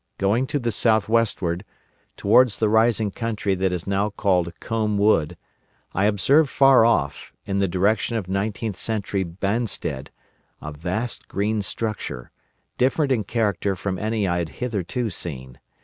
[0.17, 1.63] Going to the south westward
[2.17, 5.37] towards the rising country that is now called Combe Wood,
[5.93, 10.07] I observed far off, in the direction of nineteenth century Banstead,
[10.59, 12.31] a vast green structure,
[12.79, 15.59] different in character from any I had hitherto seen.